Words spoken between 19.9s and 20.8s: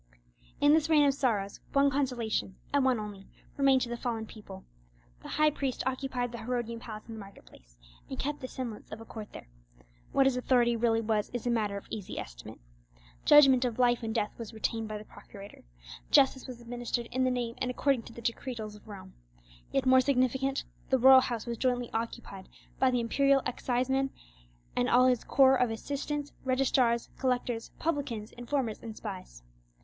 significant,